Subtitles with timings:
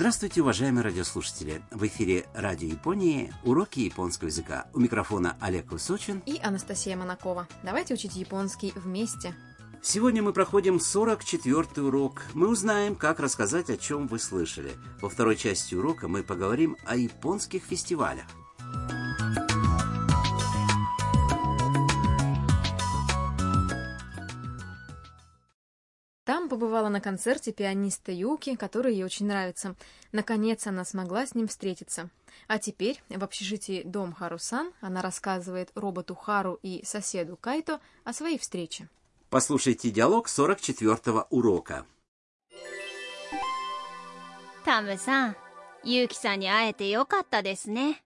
[0.00, 1.60] Здравствуйте, уважаемые радиослушатели!
[1.70, 4.66] В эфире Радио Японии уроки японского языка.
[4.72, 7.46] У микрофона Олег Высочин и Анастасия Монакова.
[7.62, 9.34] Давайте учить японский вместе.
[9.82, 12.22] Сегодня мы проходим 44-й урок.
[12.32, 14.72] Мы узнаем, как рассказать, о чем вы слышали.
[15.02, 18.24] Во второй части урока мы поговорим о японских фестивалях.
[26.49, 29.75] побывала на концерте пианиста Юки, который ей очень нравится.
[30.11, 32.09] Наконец она смогла с ним встретиться.
[32.47, 38.37] А теперь в общежитии Дом Харусан она рассказывает роботу Хару и соседу Кайто о своей
[38.37, 38.89] встрече.
[39.29, 41.85] Послушайте диалог 44-го урока.
[44.65, 45.35] タムさん、
[45.83, 48.01] ユウキさんに会えてよかったですね。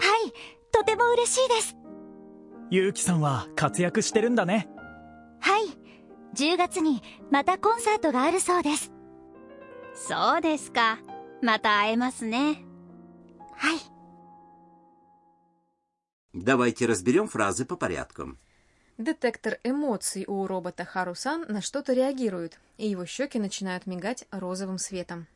[0.00, 0.32] はい、
[0.72, 1.76] とても嬉しいです。
[2.70, 4.77] ゆうきさんは活躍してるんだねはい、
[6.34, 8.92] 10月にまたコンサートがあるそうです。
[9.94, 10.98] そうですか。
[11.42, 12.64] また会えますね。
[13.56, 13.78] はい、
[16.34, 18.36] Давайте разберем фразы по порядку.
[18.98, 25.26] Детектор эмоций у робота Харусан на что-то реагирует, и его щеки начинают мигать розовым светом.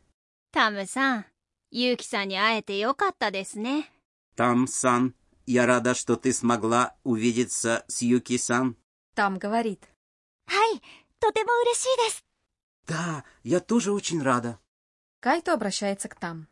[0.50, 1.24] タムさん、
[1.70, 3.90] ユウキさんに会えてよかったですね。
[4.36, 5.14] Там-сан,
[5.46, 8.76] я рада, что ты смогла увидеться с Юки-сан.
[9.14, 9.80] Там говорит.
[10.46, 10.80] はい、
[11.20, 12.24] とても嬉しいです。
[12.86, 14.58] Да, я тоже очень рада.
[15.20, 16.46] Кайто обращается к Там.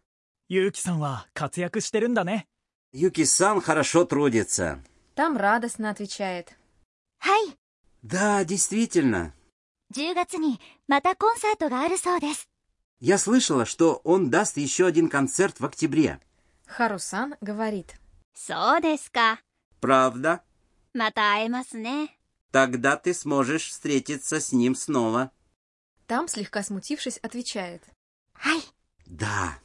[0.48, 2.46] ゆうきさんは活躍してるんだね
[2.92, 4.78] Юки-сан хорошо трудится.
[5.14, 6.56] Там радостно отвечает.
[7.18, 7.56] はい、
[8.02, 9.32] Да, действительно.
[9.94, 12.48] 10月にまたコンサートがあるそうです。
[13.00, 16.20] Я слышала, что он даст еще один концерт в октябре.
[16.66, 17.94] Харусан говорит.
[18.34, 19.40] そうですか。
[19.80, 20.42] Правда?
[20.94, 22.16] また会えますね。
[22.51, 25.31] Тогда ты сможешь встретиться с ним снова.
[26.05, 27.81] Там, слегка смутившись, отвечает.
[28.45, 28.61] Ай!
[29.05, 29.57] Да.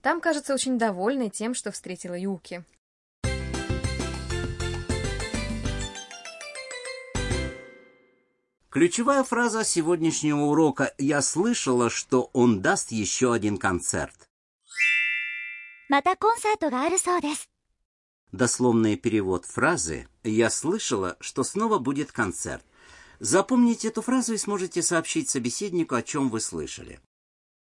[0.00, 2.64] Там, кажется, очень довольной тем, что встретила Юки.
[8.70, 14.30] Ключевая фраза сегодняшнего урока «Я слышала, что он даст еще один концерт».
[18.30, 22.64] Дословный перевод фразы «Я слышала, что снова будет концерт».
[23.20, 27.00] Запомните эту фразу и сможете сообщить собеседнику, о чем вы слышали.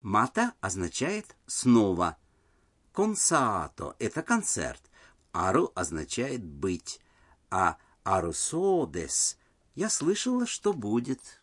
[0.03, 2.19] «Мата» означает «снова».
[2.92, 4.82] «Консаато»— это концерт.
[5.32, 7.00] «Ару» означает «быть».
[7.50, 9.38] А «арусодес»—
[9.75, 11.42] «я слышала, что будет».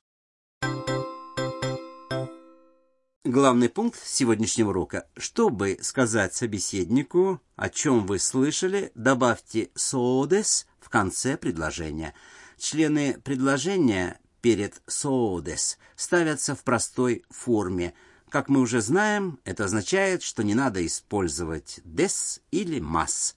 [3.24, 5.08] Главный пункт сегодняшнего урока.
[5.18, 12.14] Чтобы сказать собеседнику, о чем вы слышали, добавьте «соодес» в конце предложения.
[12.60, 17.96] Члены предложения перед «соодес» ставятся в простой форме.
[18.30, 23.36] Как мы уже знаем, это означает, что не надо использовать «дес» или «мас».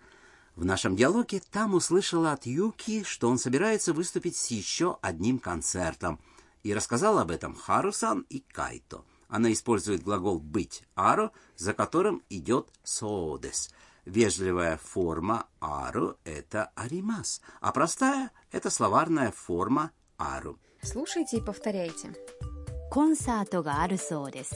[0.56, 6.20] В нашем диалоге там услышала от Юки, что он собирается выступить с еще одним концертом.
[6.64, 9.04] И рассказал об этом Харусан и Кайто.
[9.28, 13.70] Она использует глагол «быть» «ару», за которым идет «соодес».
[14.07, 20.59] Вежливая форма «ару» — это «аримас», а простая — это словарная форма «ару».
[20.81, 22.13] Слушайте и повторяйте.
[22.93, 24.55] コンサートがあるそうです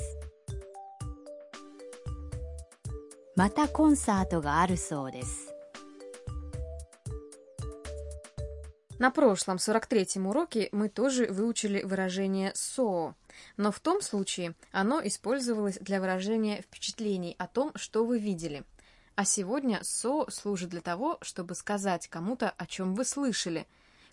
[3.35, 5.51] またコンサートがあるそうです
[8.99, 13.15] На прошлом 43-м уроке мы тоже выучили выражение «со»,
[13.57, 18.65] но в том случае оно использовалось для выражения впечатлений о том, что вы видели.
[19.14, 23.66] а сегодня «со» служит для того, чтобы сказать кому-то, о чем вы слышали.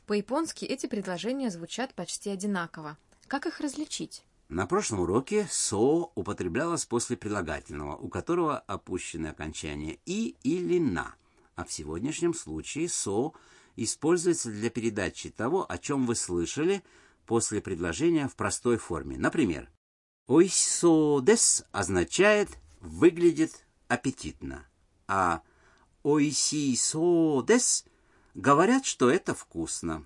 [0.05, 2.97] По-японски эти предложения звучат почти одинаково.
[3.27, 4.23] Как их различить?
[4.49, 5.77] На прошлом уроке «со»
[6.15, 11.15] употреблялось после прилагательного, у которого опущены окончания «и» или «на».
[11.55, 13.33] А в сегодняшнем случае «со»
[13.77, 16.83] используется для передачи того, о чем вы слышали,
[17.25, 19.17] после предложения в простой форме.
[19.17, 19.69] Например,
[20.27, 22.49] «ойсо дес» означает
[22.81, 24.65] «выглядит аппетитно»,
[25.08, 25.42] а
[26.02, 27.84] «ойсисо дес»
[28.34, 30.04] говорят, что это вкусно.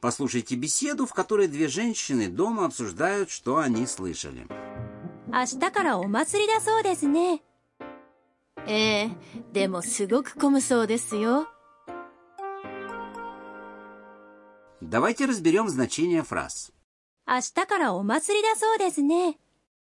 [0.00, 4.46] Послушайте беседу, в которой две женщины дома обсуждают, что они слышали.
[5.28, 7.42] 明日からお祭りだそうですね。
[8.66, 9.10] ええ
[9.52, 11.48] でもすごく混むそうですよ
[14.82, 16.72] Давайте разберем значение фраз.
[17.26, 19.38] 明日からお祭りだそうですね。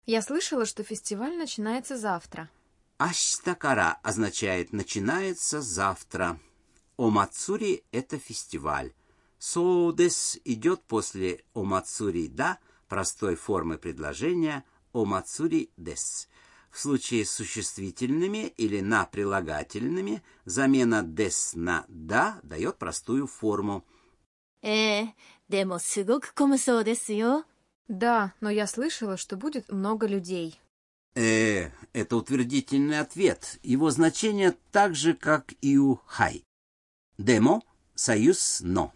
[0.05, 2.49] я слышала, что фестиваль начинается завтра.
[2.97, 6.39] Аштакара означает «начинается завтра».
[6.97, 8.93] Омацури– это фестиваль.
[9.39, 14.63] Соудес идет после омацури да простой формы предложения
[14.93, 16.27] омацури дес.
[16.69, 23.83] В случае с существительными или на прилагательными замена дес на да дает простую форму.
[24.61, 25.05] Э,
[25.47, 27.43] демо сугоку комусоу десу
[27.90, 28.30] ごく混むそうですよ。
[28.32, 30.60] Да, но я слышала, что будет много людей.
[31.14, 33.58] Э, это утвердительный ответ.
[33.62, 36.44] Его значение так же, как и у хай.
[37.18, 38.92] Демо – союз но.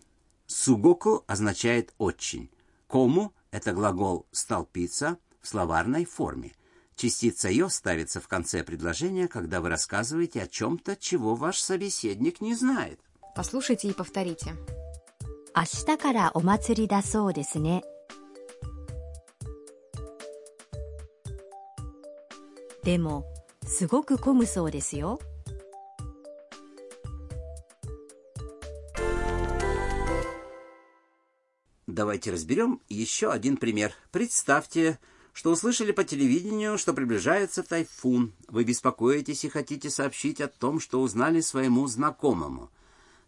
[0.47, 2.51] Сугоку означает очень.
[2.89, 6.53] Кому – это глагол «столпиться» в словарной форме.
[6.97, 12.55] Частица «ё» ставится в конце предложения, когда вы рассказываете о чем-то, чего ваш собеседник не
[12.55, 13.01] знает.
[13.35, 14.57] Послушайте и повторите.
[15.55, 17.83] 明日からお祭りだそうですね
[22.85, 23.25] でも
[23.65, 25.21] すごく混むそうですよ
[31.87, 33.93] Давайте разберем еще один пример.
[34.12, 35.01] Представьте,
[35.33, 38.33] что услышали по телевидению, что приближается тайфун.
[38.47, 42.71] Вы беспокоитесь и хотите сообщить о том, что узнали своему знакомому.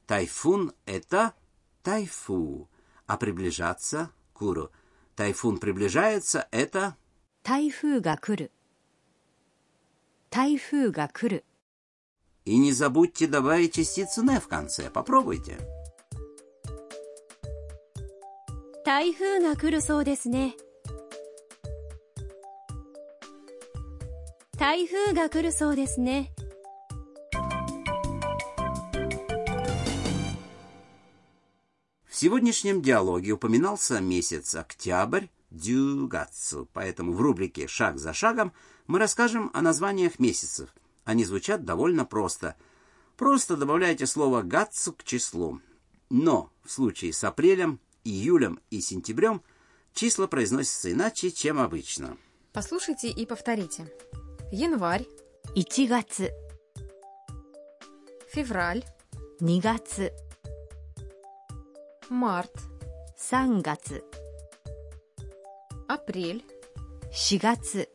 [0.06, 1.34] Тайфун – это
[1.82, 2.68] тайфу,
[3.06, 4.70] а приближаться – куру.
[5.16, 6.96] Тайфун приближается – это
[7.42, 8.52] 台風が来る
[10.30, 11.44] 台風が来る
[12.44, 14.90] И не забудьте добавить частицу «не» в конце.
[14.90, 15.58] Попробуйте.
[18.84, 20.54] 台風が来るそうですね
[24.58, 26.32] 台風が来るそうですね
[32.08, 35.26] В сегодняшнем диалоге упоминался месяц октябрь,
[35.57, 36.67] дюгацу.
[36.73, 38.53] Поэтому в рубрике «Шаг за шагом»
[38.87, 40.69] мы расскажем о названиях месяцев.
[41.03, 42.55] Они звучат довольно просто.
[43.15, 45.59] Просто добавляйте слово «гацу» к числу.
[46.09, 49.41] Но в случае с апрелем, июлем и сентябрем
[49.93, 52.17] числа произносятся иначе, чем обычно.
[52.53, 53.91] Послушайте и повторите.
[54.51, 55.05] Январь.
[55.55, 56.21] Ичигац.
[58.31, 58.83] Февраль.
[59.39, 59.99] Нигац.
[62.09, 62.53] Март.
[63.17, 63.91] Сангац
[65.96, 66.44] апрель,
[67.12, 67.88] 4月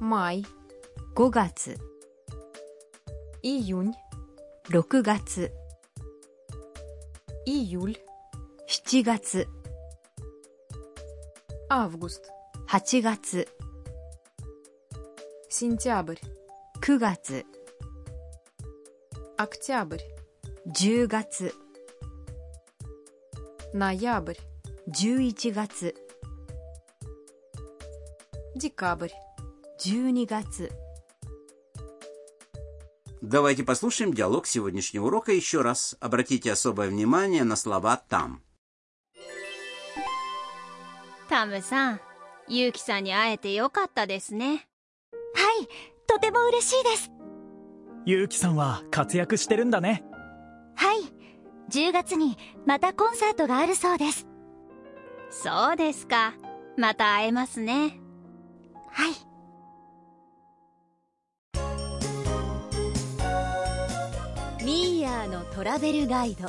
[0.00, 0.44] май,
[1.14, 1.78] 5月
[3.42, 3.94] июнь,
[4.68, 5.52] 6月
[7.46, 7.96] июль,
[8.66, 9.46] 7月
[11.68, 12.24] август,
[12.68, 13.46] 8月
[15.48, 16.18] сентябрь,
[16.80, 17.44] 9月
[19.36, 20.02] октябрь,
[20.66, 21.52] 10月
[23.72, 24.38] ноябрь,
[24.88, 25.94] 11月
[28.54, 29.10] декабрь.
[29.80, 30.70] 12月
[33.20, 35.96] Давайте послушаем диалог сегодняшнего урока еще раз.
[36.00, 38.42] Обратите особое внимание на слова «там».
[41.32, 42.00] タムさん
[42.46, 45.68] ユウキさんに会えてよかったですねはい
[46.06, 47.10] とても嬉しいです
[48.04, 50.04] ゆうきさんは活躍してるんだね
[50.74, 50.98] はい
[51.70, 52.36] 10月に
[52.66, 54.26] またコンサートがあるそうです
[55.30, 56.34] そうですか
[56.76, 57.98] また会えますね
[58.90, 59.14] はい
[64.64, 66.48] ミーヤーのトラベルガイド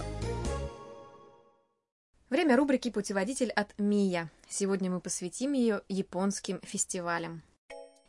[2.30, 4.31] Время рубрики «Путеводитель от Мия».
[4.49, 7.44] Сегодня мы посвятим ее японским фестивалям.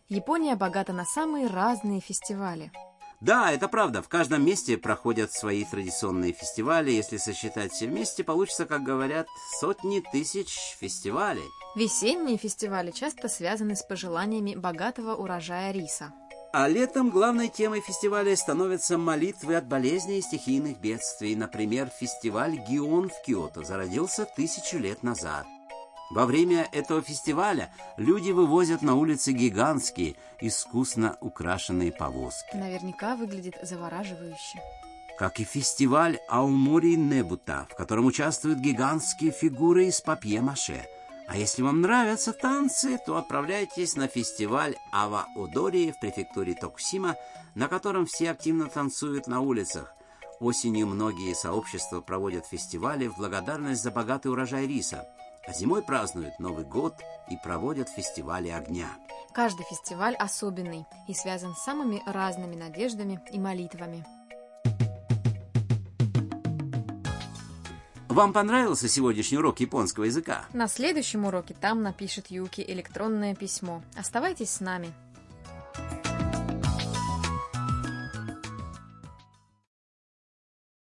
[0.08, 2.72] Япония богата на самые разные фестивали.
[3.21, 4.01] Да, это правда.
[4.01, 6.91] В каждом месте проходят свои традиционные фестивали.
[6.91, 9.27] Если сосчитать все вместе, получится, как говорят,
[9.59, 11.43] сотни тысяч фестивалей.
[11.75, 16.13] Весенние фестивали часто связаны с пожеланиями богатого урожая риса.
[16.51, 21.35] А летом главной темой фестиваля становятся молитвы от болезней и стихийных бедствий.
[21.35, 25.45] Например, фестиваль Гион в Киото зародился тысячу лет назад.
[26.09, 32.55] Во время этого фестиваля люди вывозят на улицы гигантские, искусно украшенные повозки.
[32.55, 34.59] Наверняка выглядит завораживающе.
[35.19, 40.85] Как и фестиваль Аумори Небута, в котором участвуют гигантские фигуры из папье-маше.
[41.27, 47.17] А если вам нравятся танцы, то отправляйтесь на фестиваль Ава Одори в префектуре Токусима,
[47.53, 49.93] на котором все активно танцуют на улицах.
[50.39, 55.05] Осенью многие сообщества проводят фестивали в благодарность за богатый урожай риса,
[55.49, 56.93] а зимой празднуют Новый год
[57.27, 58.87] и проводят фестивали огня.
[59.33, 64.05] Каждый фестиваль особенный и связан с самыми разными надеждами и молитвами.
[68.07, 70.45] Вам понравился сегодняшний урок японского языка?
[70.53, 73.81] На следующем уроке там напишет Юки электронное письмо.
[73.95, 74.93] Оставайтесь с нами.